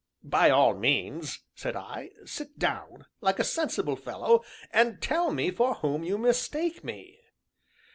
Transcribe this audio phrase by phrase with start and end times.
[0.23, 5.75] "By all means," said I, "sit down, like a sensible fellow, and tell me for
[5.75, 7.19] whom you mistake me."